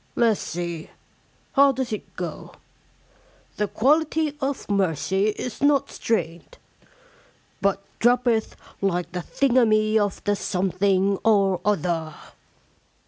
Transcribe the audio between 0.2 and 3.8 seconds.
see, how does it go? The